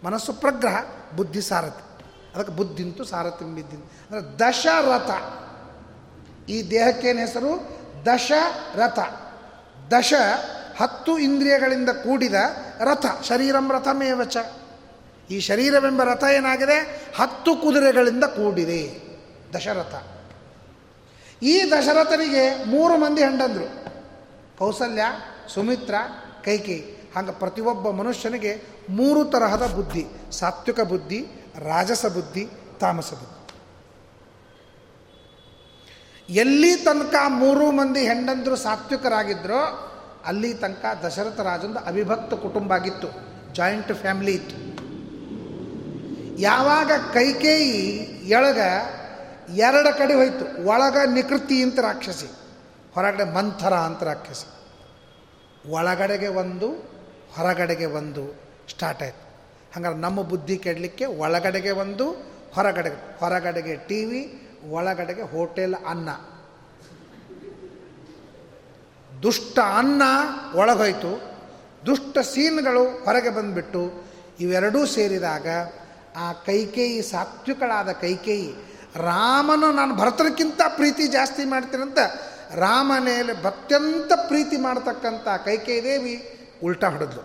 [0.03, 0.75] ಮನಸ್ಸು ಪ್ರಗ್ರಹ,
[1.15, 2.03] ಬುದ್ಧಿ ಸಾರಥಿ.
[2.35, 3.03] ಅದಕ್ಕೆ ಬುದ್ಧಿಂತು
[3.55, 5.09] ಬಿದ್ದಿ ಅಂದರೆ ದಶರಥ.
[6.49, 7.77] ಈ ದೇಹಕ್ಕೇನು ಹೆಸರು?
[8.05, 8.99] ದಶರಥ.
[9.91, 10.13] ದಶ
[10.77, 12.33] ಹತ್ತು ಇಂದ್ರಿಯಗಳಿಂದ ಕೂಡಿದ
[12.79, 13.05] ರಥ.
[13.23, 14.37] ಶರೀರಂ ರಥಮೇವಚ.
[15.29, 17.11] ಈ ಶರೀರವೆಂಬ ರಥ ಏನಾಗಿದೆ?
[17.15, 19.01] ಹತ್ತು ಕುದುರೆಗಳಿಂದ ಕೂಡಿದೆ.
[19.53, 20.20] ದಶರಥ.
[21.41, 23.91] ಈ ದಶರಥನಿಗೆ ಮೂರು ಮಂದಿ ಹೆಂಡಂದರು.
[24.57, 25.01] ಕೌಸಲ್ಯ,
[25.53, 25.95] ಸುಮಿತ್ರ,
[26.45, 27.01] ಕೈಕೇಯಿ.
[27.15, 30.05] ಹಾಗೆ ಪ್ರತಿಯೊಬ್ಬ ಮನುಷ್ಯನಿಗೆ ಮೂರು ತರಹದ ಬುದ್ಧಿ.
[30.31, 31.25] ಸಾತ್ವಿಕ ಬುದ್ಧಿ,
[31.59, 32.47] ರಾಜಸ ಬುದ್ಧಿ,
[32.79, 33.41] ತಾಮಸ ಬುದ್ಧಿ.
[36.33, 39.87] ಎಲ್ಲಿ ತನಕ ಮೂರು ಮಂದಿ ಹೆಂಡಂದರು ಸಾತ್ವಿಕರಾಗಿದ್ದರೋ
[40.25, 43.07] ಅಲ್ಲಿ ತನಕ ದಶರಥ ರಾಜಂದು ಅವಿಭಕ್ತ ಕುಟುಂಬ ಆಗಿತ್ತು.
[43.53, 44.71] ಜಾಯಿಂಟ್ ಫ್ಯಾಮಿಲಿ ಇತ್ತು.
[46.41, 47.97] ಯಾವಾಗ ಕೈಕೇಯಿ
[48.29, 48.59] ಎಳಗ
[49.55, 50.45] ಎರಡು ಕಡೆ ಹೋಯ್ತು.
[50.67, 52.27] ಒಳಗ ನಿಕೃತಿ ಅಂತ ರಾಕ್ಷಸಿ,
[52.95, 54.47] ಹೊರಗಡೆ ಮಂಥರ ಅಂತ ರಾಕ್ಷಸಿ.
[55.71, 56.69] ಒಳಗಡೆಗೆ ಒಂದು,
[57.35, 58.23] ಹೊರಗಡೆಗೆ ಒಂದು
[58.69, 59.23] ಸ್ಟಾರ್ಟ್ ಆಯಿತು.
[59.75, 62.11] ಹಂಗಾರೆ ನಮ್ಮ ಬುದ್ಧಿ ಕೆಡಲಿಕ್ಕೆ ಒಳಗಡೆಗೆ ಒಂದು,
[62.53, 64.21] ಹೊರಗಡೆಗೆ ಹೊರಗಡೆಗೆ ಟಿ ವಿ,
[64.69, 66.09] ಒಳಗಡೆಗೆ ಹೋಟೆಲ್ ಅನ್ನ.
[69.23, 70.01] ದುಷ್ಟ ಅನ್ನ
[70.55, 71.31] ಒಳಗೋಯ್ತು.
[71.85, 74.03] ದುಷ್ಟ ಸೀನ್ಗಳು ಹೊರಗೆ ಬಂದುಬಿಟ್ಟು
[74.39, 75.47] ಇವೆರಡೂ ಸೇರಿದಾಗ
[76.15, 81.97] ಆ ಕೈಕೇಯಿ, ಸಾತ್ವಿಕಳಾದ ಕೈಕೇಯಿ ರಾಮನು ನಾನು ಭರತನಕ್ಕಿಂತ ಪ್ರೀತಿ ಜಾಸ್ತಿ ಮಾಡ್ತೀನಂತ
[82.55, 87.21] ರಾಮನೇಲೆ ಅತ್ಯಂತ ಪ್ರೀತಿ ಮಾಡ್ತಕ್ಕಂಥ ಕೈಕೇಯಿ ದೇವಿ ಉಲ್ಟಾ ಹೊಡೆದ್ಲು.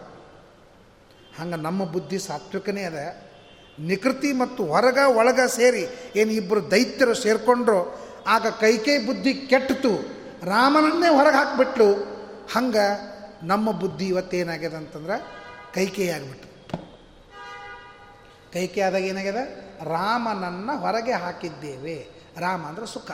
[1.40, 3.16] ಹಂಗೆ ನಮ್ಮ ಬುದ್ಧಿ ಸಾತ್ವಿಕನೇ ಅದ.
[3.78, 10.00] ನಿಕೃತಿ ಮತ್ತು ಹೊರಗ ಒಳಗ ಸೇರಿ ಏನು ಇಬ್ಬರು ದೈತ್ಯರು ಸೇರಿಕೊಂಡ್ರು, ಆಗ ಕೈಕೈ ಬುದ್ಧಿ ಕೆಟ್ಟಿತು.
[10.44, 11.92] ರಾಮನನ್ನೇ ಹೊರಗೆ ಹಾಕ್ಬಿಟ್ಲು.
[12.54, 15.37] ಹಂಗೆ ನಮ್ಮ ಬುದ್ಧಿ ಇವತ್ತೇನಾಗ್ಯದ ಅಂತಂದ್ರೆ
[15.75, 16.55] ಕೈಕೇಯಿ ಆಗಿಬಿಟ್ಟು
[18.56, 19.36] ಕೈಕೇ ಆದಾಗ ಏನಾಗ್ಯದ?
[19.82, 22.08] ರಾಮನನ್ನು ಹೊರಗೆ ಹಾಕಿದ್ದೇವೆ.
[22.38, 23.10] ರಾಮ ಅಂದ್ರೆ ಸುಖ.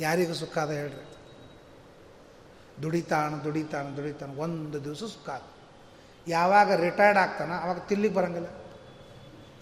[0.00, 1.16] ಯಾರಿಗೂ ಸುಖ ಅದ ಹೇಳ್ರಿ.
[2.82, 4.38] ದುಡಿತಾನ ದುಡಿತಾನ ದುಡಿತಾನ.
[4.38, 5.42] ಒಂದು ದಿವಸ ಸುಖ
[6.28, 8.46] ಯಾವಾಗ ರಿಟೈರ್ಡ್ ಆಗ್ತಾನ ಅವಾಗ ತಿಲ್ಲಿಗೆ ಬರಂಗಿಲ್ಲ.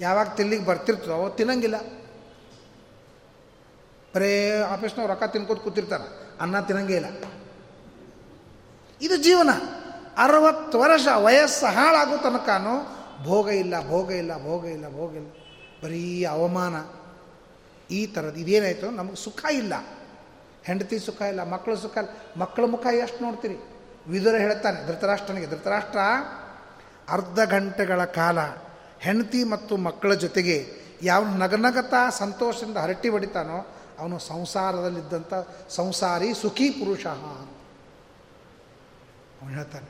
[0.00, 1.78] ಯಾವಾಗ ತಿಲ್ಲಿಗೆ ಬರ್ತಿರ್ತದೋ ಅವಾಗ ತಿನ್ನಂಗಿಲ್ಲ.
[4.14, 7.06] ಬರೇ ಆಫೀಸ್ನವ್ರು ರೊಕ್ಕ ತಿನ್ಕೋತ ಕೂತಿರ್ತಾನೆ ಅನ್ನ ತಿನ್ನಂಗೇ ಇಲ್ಲ.
[9.02, 9.50] ಇದು ಜೀವನ.
[10.16, 15.30] ಅರವತ್ತು ವರ್ಷ ವಯಸ್ಸು ಹಾಳಾಗೋ ತನಕನೂ ಭೋಗ ಇಲ್ಲ ಭೋಗ ಇಲ್ಲ ಭೋಗ ಇಲ್ಲ ಭೋಗ ಇಲ್ಲ.
[15.83, 16.76] ಬರೀ ಅವಮಾನ.
[17.90, 18.90] ಈ ಥರದ್ದು ಇದೇನಾಯಿತು?
[18.90, 19.74] ನಮಗೆ ಸುಖ ಇಲ್ಲ.
[20.64, 22.11] ಹೆಂಡತಿ ಸುಖ ಇಲ್ಲ ಮಕ್ಕಳು ಸುಖ ಇಲ್ಲ.
[22.40, 23.56] ಮಕ್ಕಳ ಮುಖ ಎಷ್ಟು ನೋಡ್ತೀರಿ?
[24.09, 26.00] ವಿದುರ ಹೇಳ್ತಾನೆ, ಧೃತರಾಷ್ಟ್ರನಿಗೆ, ಧೃತರಾಷ್ಟ್ರ,
[27.09, 28.38] ಅರ್ಧ ಗಂಟೆಗಳ ಕಾಲ
[28.98, 30.56] ಹೆಂಡತಿ ಮತ್ತು ಮಕ್ಕಳ ಜೊತೆಗೆ
[31.02, 33.59] ಯಾವ ನಗನಗತ ಸಂತೋಷದಿಂದ ಹರಟಿ ಹೊಡಿತಾನೋ,
[33.98, 35.33] ಅವನು ಸಂಸಾರದಲ್ಲಿದ್ದಂಥ
[35.68, 37.04] ಸಂಸಾರಿ ಸುಖಿ ಪುರುಷ.
[39.40, 39.88] ಅವನು ಹೇಳ್ತಾನೆ,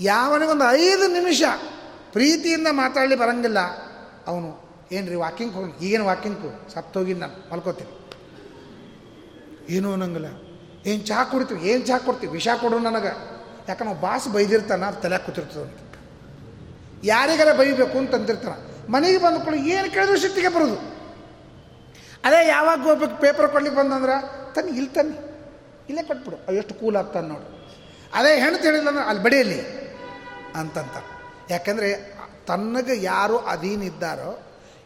[0.00, 1.42] ಯಾವನಿಗೊಂದು ಐದು ನಿಮಿಷ
[2.16, 3.58] ಪ್ರೀತಿಯಿಂದ ಮಾತಾಡಲಿ ಬರಂಗಿಲ್ಲ.
[4.26, 4.60] ಅವನು
[4.92, 8.10] ಏನು ರೀ ವಾಕಿಂಗ್ ಹೋಗಿ ಈಗೇನು ವಾಕಿಂಗು ಸತ್ತೋಗಿ ನಾನು, ಮಲ್ಕೋತೀನಿ.
[9.74, 10.26] ಏನೂ ಅನ್ನಂಗಿಲ್ಲ.
[10.86, 11.68] ಏನು ಚಹಾ ಕುಡಿತೀವಿ?
[11.68, 12.32] ಏನು ಚಹಾ ಕೊಡ್ತೀವಿ?
[12.32, 13.16] ವಿಷ ಕೊಡು ನನಗೆ.
[13.68, 15.94] ಯಾಕಂದ್ರೆ ಬಾಸ್ ಬೈದಿರ್ತಾನ ಅದು ತಲೆ ಕೂತಿರ್ತದೆ ಅಂತ
[17.04, 20.76] ಯಾರಿಗಾರ ಬೈಬೇಕು ಅಂತ ಮನೆಗೆ ಮನೆಗೆ ಬಂದ್ಕೊಳ್ಳಿ ಏನು ಕೇಳಿದ್ರು ಶಕ್ತಿಗೆ ಬರೋದು.
[22.24, 24.20] ಅದೇ ಯಾವಾಗ ಹೋಗ್ಬೇಕು ಪೇಪರ್ ಕೊಡ್ಲಿಕ್ಕೆ ಬಂದಂದ್ರೆ,
[24.54, 25.16] ತನ್ನ, ಇಲ್ಲಿ ತನ್ನಿ.
[25.88, 26.52] ಇಲ್ಲೇ ಕೊಟ್ಬಿಡು.
[26.52, 27.68] ಎಷ್ಟು ಕೂಲ್ ಆಗ್ತಾನೆ ನೋಡು.
[28.14, 29.60] ಅದೇ ಹೆಣ್ಣು ಅಂದ್ರೆ ಅಲ್ಲಿ ಬಡಿಯಲ್ಲಿ.
[30.54, 31.15] ಅಂತಂತ.
[31.50, 34.40] ಯಾಕಂದರೆ ತನ್ನಗೆ ಯಾರು ಅಧೀನಿದ್ದಾರೋ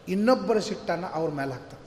[0.07, 1.81] ಇನ್ನೊಬ್ಬರ ಸಿಟ್ಟನ್ನು ಅವ್ರ ಮೇಲೆ ಹಾಕ್ತಾರೆ.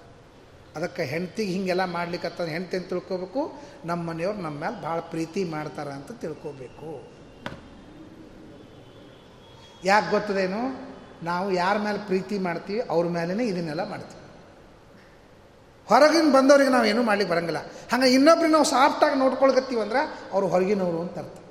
[0.77, 3.53] ಅದಕ್ಕೆ ಹೆಂಡ್ತಿಗೆ ಹೀಗೆಲ್ಲ ಮಾಡ್ಲಿಕ್ಕೆ ಹೆಂಡ್ತಿ ಅಂತ ತಿಳ್ಕೊಬೇಕು
[3.85, 7.15] ನಮ್ಮ ಮನೆಯವ್ರು ನಮ್ಮ ಮೇಲೆ ಭಾಳ ಪ್ರೀತಿ ಮಾಡ್ತಾರೆ ಅಂತ ತಿಳ್ಕೋಬೇಕು.
[9.85, 10.95] ಯಾಕೆ ಗೊತ್ತದೇನು?
[11.23, 14.21] ನಾವು ಯಾರ ಮೇಲೆ ಪ್ರೀತಿ ಮಾಡ್ತೀವಿ ಅವ್ರ ಮೇಲೇ ಇದನ್ನೆಲ್ಲ ಮಾಡ್ತೀವಿ.
[15.87, 17.59] ಹೊರಗಿನ ಬಂದವ್ರಿಗೆ ನಾವು ಏನೂ ಮಾಡ್ಲಿಕ್ಕೆ ಬರಂಗಿಲ್ಲ.
[17.93, 21.44] ಹಂಗೆ ಇನ್ನೊಬ್ರಿಗೆ ನಾವು ಸಾಫ್ಟಾಗಿ ನೋಡ್ಕೊಳ್ಕತ್ತೀವಿ ಅಂದ್ರೆ ಅವ್ರು ಹೊರಗಿನವರು ಅಂತ ಅರ್ಥ.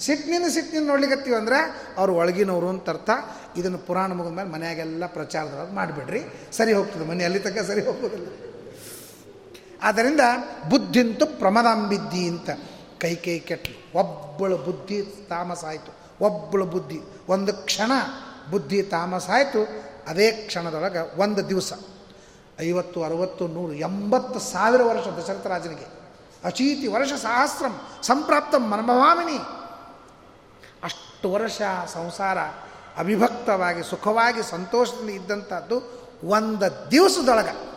[0.00, 3.10] ಸಿಟ್ಟಿನಿಂದ ಸಿಟ್ಟಿನಿಂದ ನೋಡ್ಲಿಕ್ಕತ್ತೀವಿ ಅಂದ್ರೆ ಅವ್ರು ಒಳಗಿನವರು ಅಂತ ಅರ್ಥ.
[3.56, 6.20] ಇದನ್ನು ಪುರಾಣ ಮುಗಿದ ಮೇಲೆ ಮನೆಯಾಗೆಲ್ಲ ಪ್ರಚಾರದೊಳಗೆ ಮಾಡಿಬಿಡ್ರಿ.
[6.52, 8.26] ಸರಿ ಹೋಗ್ತದೆ, ಮನೆ ಅಲ್ಲಿ ತನಕ ಸರಿ ಹೋಗೋದಿಲ್ಲ.
[9.82, 10.20] ಆದ್ದರಿಂದ
[10.70, 12.50] ಬುದ್ಧಿಂತು ಪ್ರಮದಾಂಬಿದ್ದಿ ಅಂತ
[13.00, 16.24] ಕೈ ಕೈ ಕೆಟ್ಟಲು ಒಬ್ಬಳು ಬುದ್ಧಿ ತಾಮಸ ಆಯಿತು.
[16.24, 17.00] ಒಬ್ಬಳು ಬುದ್ಧಿ.
[17.28, 17.92] ಒಂದು ಕ್ಷಣ
[18.50, 19.68] ಬುದ್ಧಿ ತಾಮಸ ಆಯಿತು.
[20.08, 21.72] ಅದೇ ಕ್ಷಣದೊಳಗೆ ಒಂದು ದಿವಸ.
[22.60, 26.00] ಐವತ್ತು, ಅರವತ್ತು, ನೂರು, ಎಂಬತ್ತು ಸಾವಿರ ವರ್ಷ ದಶರಥ ರಾಜನಿಗೆ.
[26.44, 29.59] ಅಚೀತಿ ವರ್ಷ ಸಹಸ್ರಂ ಸಂಪ್ರಾಪ್ತ ಮನಭವಾಮಿನಿ
[31.20, 32.38] ಅಷ್ಟು ವರ್ಷ ಸಂಸಾರ
[32.96, 35.82] ಅವಿಭಕ್ತವಾಗಿ, ಸುಖವಾಗಿ, ಸಂತೋಷದಲ್ಲಿ ಇದ್ದಂಥದ್ದು
[36.24, 37.72] ಒಂದು ದಿವಸದೊಳಗೆ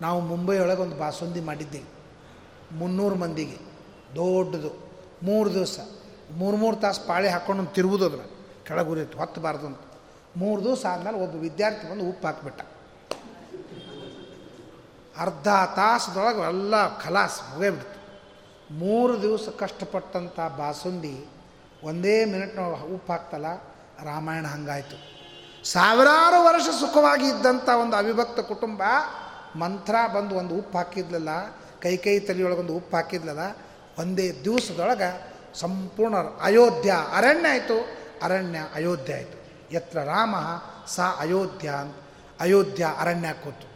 [0.00, 1.84] ನಾವು ಮುಂಬೈಯೊಳಗೆ ಒಂದು ಬಾಸುಂದಿ ಮಾಡಿದ್ದೀವಿ.
[2.72, 3.56] ಮುನ್ನೂರು ಮಂದಿಗೆ,
[4.14, 4.92] ದೊಡ್ಡದು.
[5.22, 5.78] ಮೂರು ದಿವಸ,
[6.30, 8.20] ಮೂರು ಮೂರು ತಾಸು ಪಾಳಿ ಹಾಕ್ಕೊಂಡು ತಿರುವುದು ಅದ್ರ
[8.66, 9.80] ಕೆಳಗುರಿತು ಹೊತ್ತಬಾರ್ದು ಅಂತ.
[10.36, 12.60] ಮೂರು ದಿವಸ ಆದಮೇಲೆ ಒಬ್ಬ ವಿದ್ಯಾರ್ಥಿ ಬಂದು ಉಪ್ಪು ಹಾಕಿಬಿಟ್ಟ.
[15.18, 17.96] ಅರ್ಧ ತಾಸದೊಳಗೆ ಎಲ್ಲ ಖಲಾಸ್ ಮುಗೇಬಿಡ್ತು
[18.74, 21.26] ಮೂರು ದಿವಸ ಕಷ್ಟಪಟ್ಟಂಥ ಬಾಸುಂದಿ
[21.86, 22.60] ಒಂದೇ ಮಿನಿಟ್ನ
[22.94, 23.48] ಉಪ್ಪು ಹಾಕ್ತಲ್ಲ?
[24.04, 24.96] ರಾಮಾಯಣ ಹಂಗಾಯಿತು.
[25.64, 28.82] ಸಾವಿರಾರು ವರ್ಷ ಸುಖವಾಗಿ ಇದ್ದಂಥ ಒಂದು ಅವಿಭಕ್ತ ಕುಟುಂಬ,
[29.56, 31.28] ಮಂತ್ರ ಬಂದು ಒಂದು ಉಪ್ಪು ಹಾಕಿದ್ಲಲ್ಲ,
[31.82, 33.56] ಕೈ ಕೈ ತಲೆಯೊಳಗೊಂದು ಉಪ್ಪು ಹಾಕಿದ್ಲಲ್ಲ,
[33.98, 37.78] ಒಂದೇ ದಿವಸದೊಳಗೆ ಸಂಪೂರ್ಣ ಅಯೋಧ್ಯ, ಅರಣ್ಯ ಆಯಿತು.
[38.22, 39.36] ಅರಣ್ಯ, ಅಯೋಧ್ಯ ಆಯಿತು.
[39.74, 40.34] ಎತ್ರ ರಾಮ,
[40.86, 41.72] ಸಾ ಅಯೋಧ್ಯ
[42.40, 43.66] ಅಯೋಧ್ಯ, ಅರಣ್ಯ ಕೂತು.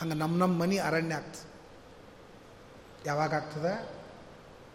[0.00, 1.48] ಹಂಗೆ ನಮ್ಮ ನಮ್ಮ ಮನೆ ಅರಣ್ಯ ಆಗ್ತದೆ
[3.06, 4.02] ಯಾವಾಗ ಆಗ್ತದೆ?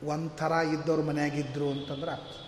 [0.08, 2.47] ಒಂಥರ ಇದ್ದವ್ರ ಮನೆಯಾಗಿದ್ದರು ಅಂತಂದ್ರೆ ಆಗ್ತದೆ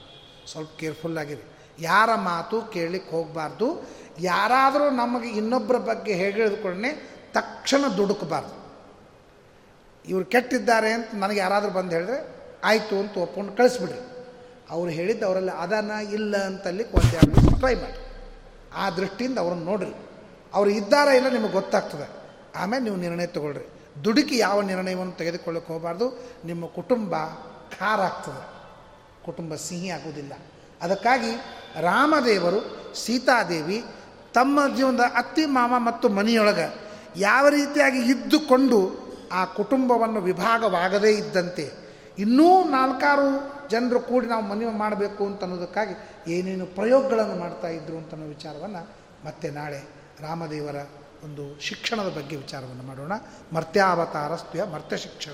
[0.51, 1.41] ಸ್ವಲ್ಪ ಕೇರ್ಫುಲ್ಲಾಗಿರಿ
[1.79, 3.89] ಯಾರ ಮಾತು ಕೇಳಲಿಕ್ಕೆ ಹೋಗಬಾರ್ದು.
[4.19, 8.59] ಯಾರಾದರೂ ನಮಗೆ ಇನ್ನೊಬ್ಬರ ಬಗ್ಗೆ ಹೇಳಿದ್ಕೊಂಡೇ ತಕ್ಷಣ ದುಡುಕಬಾರ್ದು.
[10.09, 14.27] ಇವರು ಕೆಟ್ಟಿದ್ದಾರೆ ಅಂತ ನನಗೆ ಯಾರಾದರೂ ಬಂದು ಹೇಳಿದ್ರೆ, ಆಯಿತು ಅಂತ ಒಪ್ಕೊಂಡು ಕಳಿಸ್ಬಿಡ್ರಿ.
[14.69, 17.99] ಅವ್ರು ಹೇಳಿದ್ದು ಅವರಲ್ಲಿ ಅದನ್ನ ಇಲ್ಲ ಅಂತಲ್ಲಿ ಒಂದೆರಡು ಟ್ರೈ ಮಾಡಿ.
[18.75, 19.93] ಆ ದೃಷ್ಟಿಯಿಂದ ಅವ್ರನ್ನ ನೋಡ್ರಿ.
[20.53, 22.12] ಅವ್ರು ಇದ್ದಾರಾ ಇಲ್ಲ ನಿಮಗೆ ಗೊತ್ತಾಗ್ತದೆ.
[22.55, 23.67] ಆಮೇಲೆ ನೀವು ನಿರ್ಣಯ ತಗೊಳ್ರಿ.
[24.03, 26.23] ದುಡುಕಿ ಯಾವ ನಿರ್ಣಯವನ್ನು ತೆಗೆದುಕೊಳ್ಳೋಕೆ ಹೋಗಬಾರ್ದು.
[26.45, 27.15] ನಿಮ್ಮ ಕುಟುಂಬ
[27.79, 27.99] ಖಾರ
[29.25, 30.34] ಕುಟುಂಬ ಸಿಹಿ ಆಗುವುದಿಲ್ಲ.
[30.82, 31.32] ಅದಕ್ಕಾಗಿ
[31.82, 32.60] ರಾಮದೇವರು,
[32.95, 33.84] ಸೀತಾದೇವಿ
[34.34, 41.71] ತಮ್ಮ ಜೀವನದ ಅತ್ತಿ ಮಾಮ ಮತ್ತು ಮನೆಯೊಳಗೆ ಯಾವ ರೀತಿಯಾಗಿ ಇದ್ದುಕೊಂಡು ಆ ಕುಟುಂಬವನ್ನು ವಿಭಾಗವಾಗದೇ ಇದ್ದಂತೆ
[42.19, 45.93] ಇನ್ನೂ ನಾಲ್ಕಾರು ಜನರು ಕೂಡಿ ನಾವು ಮನೆ ಮಾಡಬೇಕು ಅಂತ ಅನ್ನೋದಕ್ಕಾಗಿ
[46.32, 48.89] ಏನೇನು ಪ್ರಯೋಗಗಳನ್ನು ಮಾಡ್ತಾ ಇದ್ರು ಅಂತ ಅನ್ನೋ ವಿಚಾರವನ್ನು
[49.25, 49.79] ಮತ್ತೆ ನಾಳೆ
[50.19, 50.75] ರಾಮದೇವರ
[51.23, 53.12] ಒಂದು ಶಿಕ್ಷಣದ ಬಗ್ಗೆ ವಿಚಾರವನ್ನು ಮಾಡೋಣ.
[53.53, 55.32] ಮರ್ತ್ಯಾವತಾರಸ್ತ್ಯ ಮರ್ತ್ಯ ಶಿಕ್ಷಣ.